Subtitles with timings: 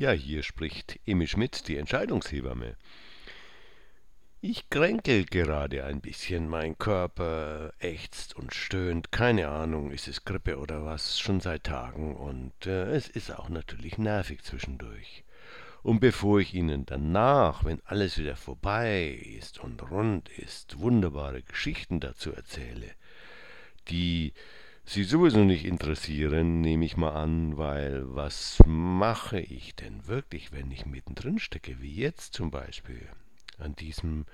[0.00, 2.76] Ja, hier spricht Emmy Schmidt, die Entscheidungshebamme.
[4.40, 10.58] Ich kränkel gerade ein bisschen, mein Körper ächzt und stöhnt, keine Ahnung, ist es Grippe
[10.58, 15.24] oder was, schon seit Tagen und äh, es ist auch natürlich nervig zwischendurch.
[15.82, 21.98] Und bevor ich Ihnen danach, wenn alles wieder vorbei ist und rund ist, wunderbare Geschichten
[21.98, 22.92] dazu erzähle,
[23.88, 24.32] die
[24.90, 30.70] Sie sowieso nicht interessieren, nehme ich mal an, weil was mache ich denn wirklich, wenn
[30.70, 33.06] ich mittendrin stecke, wie jetzt zum Beispiel,
[33.58, 34.24] an diesem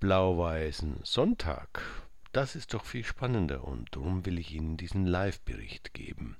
[0.00, 1.80] blau-weißen Sonntag?
[2.32, 6.38] Das ist doch viel spannender und darum will ich Ihnen diesen Live-Bericht geben.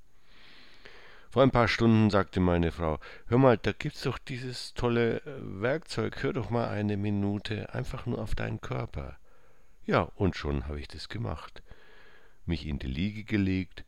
[1.30, 2.98] Vor ein paar Stunden sagte meine Frau,
[3.28, 8.04] hör mal, da gibt's doch dieses tolle äh, Werkzeug, hör doch mal eine Minute einfach
[8.04, 9.16] nur auf deinen Körper.
[9.86, 11.62] Ja, und schon habe ich das gemacht
[12.46, 13.84] mich in die Liege gelegt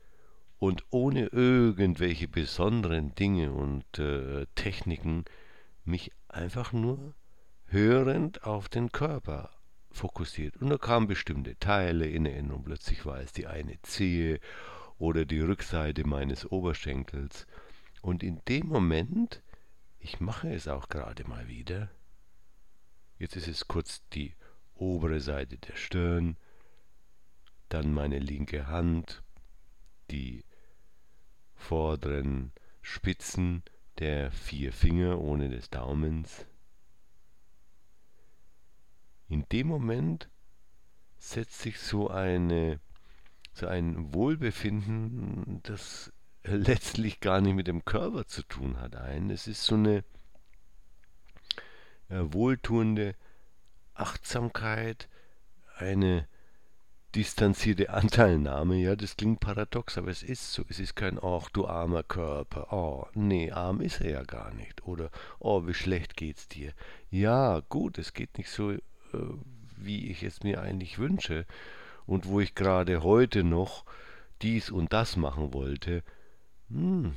[0.59, 5.25] und ohne irgendwelche besonderen Dinge und äh, Techniken
[5.85, 7.15] mich einfach nur
[7.67, 9.51] hörend auf den Körper
[9.91, 10.57] fokussiert.
[10.59, 12.65] Und da kamen bestimmte Teile in Erinnerung.
[12.65, 14.41] Plötzlich war es die eine Zehe
[14.99, 17.47] oder die Rückseite meines Oberschenkels.
[18.03, 19.43] Und in dem Moment,
[19.99, 21.91] ich mache es auch gerade mal wieder,
[23.19, 24.35] jetzt ist es kurz die
[24.75, 26.37] obere Seite der Stirn,
[27.69, 29.23] dann meine linke Hand,
[30.11, 30.45] die
[31.55, 33.63] vorderen Spitzen
[33.99, 36.47] der vier Finger ohne des Daumens.
[39.29, 40.29] In dem Moment
[41.19, 42.79] setzt sich so eine
[43.57, 46.13] so ein Wohlbefinden, das
[46.45, 49.31] letztlich gar nicht mit dem Körper zu tun hat, ein.
[49.31, 50.05] Es ist so eine
[52.09, 53.15] äh, wohltuende
[53.95, 55.09] Achtsamkeit,
[55.79, 56.29] eine
[57.17, 58.77] distanzierte Anteilnahme.
[58.77, 60.65] Ja, das klingt paradox, aber es ist so.
[60.69, 64.87] Es ist kein, ach du armer Körper, oh, nee, arm ist er ja gar nicht.
[64.87, 66.73] Oder, oh, wie schlecht geht's dir.
[67.11, 68.81] Ja, gut, es geht nicht so, äh,
[69.77, 71.47] wie ich es mir eigentlich wünsche.
[72.05, 73.85] Und wo ich gerade heute noch
[74.43, 76.05] dies und das machen wollte.
[76.69, 77.15] Hm,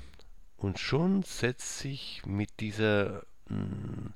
[0.58, 4.14] und schon setzt sich mit dieser hm,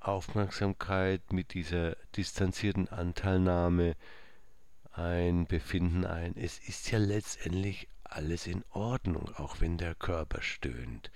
[0.00, 3.96] Aufmerksamkeit, mit dieser distanzierten Anteilnahme
[4.96, 6.36] ein Befinden ein.
[6.36, 11.10] Es ist ja letztendlich alles in Ordnung, auch wenn der Körper stöhnt.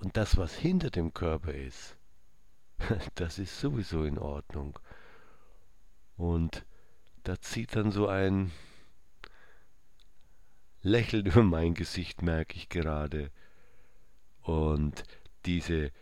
[0.00, 1.96] Und das, was hinter dem Körper ist,
[3.14, 4.78] das ist sowieso in Ordnung.
[6.16, 6.64] Und
[7.24, 8.52] da zieht dann so ein
[10.82, 13.30] Lächeln über mein Gesicht, merke ich gerade.
[14.42, 15.04] Und
[15.44, 15.92] diese,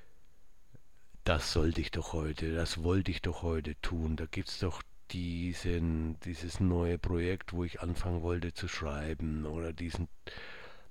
[1.25, 4.83] das sollte ich doch heute, das wollte ich doch heute tun, da gibt es doch
[5.11, 10.09] diesen, dieses neue Projekt, wo ich anfangen wollte zu schreiben oder diesen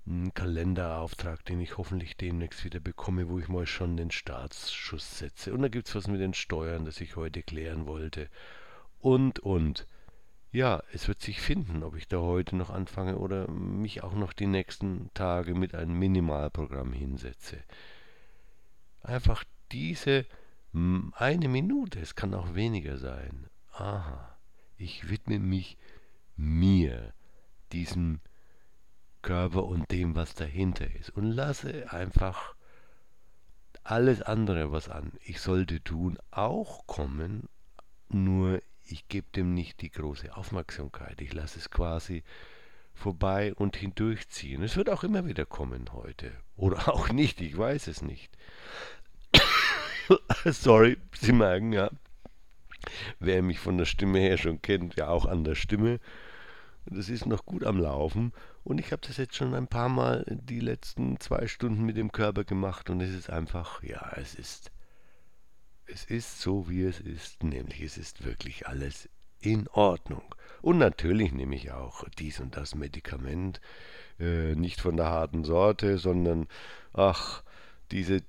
[0.05, 5.53] hm, Kalenderauftrag, den ich hoffentlich demnächst wieder bekomme, wo ich mal schon den Startschuss setze.
[5.53, 8.29] Und da gibt es was mit den Steuern, das ich heute klären wollte.
[8.99, 9.87] Und, und.
[10.51, 14.31] Ja, es wird sich finden, ob ich da heute noch anfange oder mich auch noch
[14.31, 17.57] die nächsten Tage mit einem Minimalprogramm hinsetze.
[19.01, 19.43] Einfach
[19.73, 20.25] diese
[20.75, 23.47] hm, eine Minute, es kann auch weniger sein,
[23.77, 24.37] aha,
[24.77, 25.77] ich widme mich
[26.35, 27.13] mir,
[27.71, 28.19] diesem
[29.21, 32.55] Körper und dem, was dahinter ist und lasse einfach
[33.83, 37.49] alles andere, was an ich sollte tun, auch kommen,
[38.09, 41.21] nur ich gebe dem nicht die große Aufmerksamkeit.
[41.21, 42.23] Ich lasse es quasi
[42.93, 44.63] vorbei und hindurchziehen.
[44.63, 46.31] Es wird auch immer wieder kommen heute.
[46.55, 48.35] Oder auch nicht, ich weiß es nicht.
[50.45, 51.89] Sorry, Sie merken, ja,
[53.19, 55.99] wer mich von der Stimme her schon kennt, ja auch an der Stimme.
[56.85, 58.31] Das ist noch gut am Laufen.
[58.63, 62.11] Und ich habe das jetzt schon ein paar Mal die letzten zwei Stunden mit dem
[62.11, 64.71] Körper gemacht und es ist einfach, ja, es ist,
[65.87, 69.09] es ist so, wie es ist, nämlich es ist wirklich alles
[69.39, 70.23] in Ordnung.
[70.61, 73.61] Und natürlich nehme ich auch dies und das Medikament,
[74.19, 76.47] äh, nicht von der harten Sorte, sondern,
[76.93, 77.43] ach,
[77.91, 78.21] diese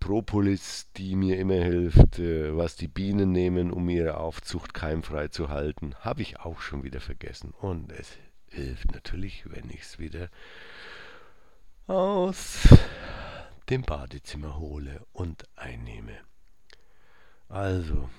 [0.00, 5.48] Propolis, die mir immer hilft, äh, was die Bienen nehmen, um ihre Aufzucht keimfrei zu
[5.48, 7.54] halten, habe ich auch schon wieder vergessen.
[7.58, 8.18] Und es
[8.50, 10.28] hilft natürlich, wenn ich es wieder
[11.86, 12.68] aus
[13.70, 16.18] dem Badezimmer hole und einnehme.
[17.48, 18.10] Also,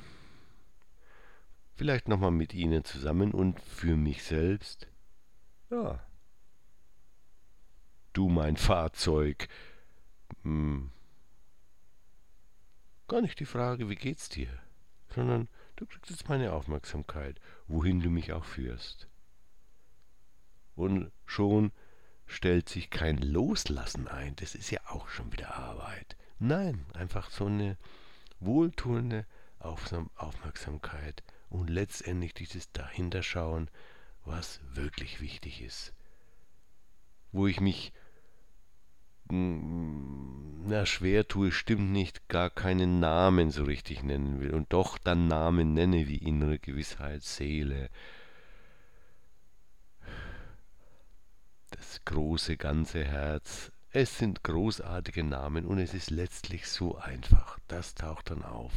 [1.75, 4.87] vielleicht nochmal mit Ihnen zusammen und für mich selbst.
[5.69, 5.99] Ja.
[8.13, 9.47] Du mein Fahrzeug,
[10.49, 10.89] hm,
[13.07, 14.49] gar nicht die Frage, wie geht's dir,
[15.13, 19.07] sondern du kriegst jetzt meine Aufmerksamkeit, wohin du mich auch führst.
[20.75, 21.71] Und schon
[22.25, 24.35] stellt sich kein Loslassen ein.
[24.37, 26.17] Das ist ja auch schon wieder Arbeit.
[26.39, 27.77] Nein, einfach so eine
[28.39, 29.27] wohltuende
[29.59, 33.69] Aufmerksamkeit und letztendlich dieses Dahinterschauen,
[34.25, 35.93] was wirklich wichtig ist.
[37.31, 37.93] Wo ich mich
[39.29, 44.97] hm, na, schwer tue, stimmt nicht, gar keinen Namen so richtig nennen will und doch
[44.97, 47.89] dann Namen nenne wie innere Gewissheit, Seele,
[51.71, 53.71] das große ganze Herz.
[53.91, 57.57] Es sind großartige Namen und es ist letztlich so einfach.
[57.67, 58.73] Das taucht dann auf.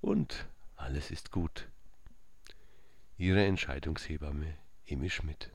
[0.00, 0.46] Und
[0.76, 1.68] alles ist gut.
[3.16, 4.56] Ihre Entscheidungshebamme
[4.86, 5.50] Emi Schmidt